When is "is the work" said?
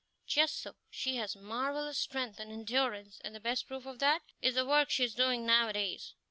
4.41-4.89